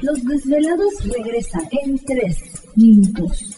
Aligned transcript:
Los 0.00 0.24
Desvelados 0.24 0.94
regresa 1.04 1.58
en 1.84 1.98
3 1.98 2.36
minutos. 2.76 3.57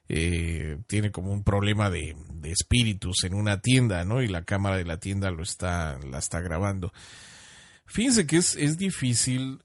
eh, 0.09 0.79
tiene 0.87 1.11
como 1.11 1.33
un 1.33 1.43
problema 1.43 1.91
de, 1.91 2.15
de 2.35 2.53
espíritus 2.53 3.25
en 3.25 3.35
una 3.35 3.61
tienda, 3.61 4.05
¿no? 4.05 4.23
Y 4.23 4.29
la 4.29 4.45
cámara 4.45 4.77
de 4.77 4.85
la 4.85 4.99
tienda 4.99 5.33
lo 5.33 5.43
está, 5.43 5.99
la 6.09 6.19
está 6.19 6.41
grabando. 6.41 6.93
Fíjense 7.87 8.25
que 8.25 8.37
es, 8.37 8.55
es 8.55 8.79
difícil 8.79 9.65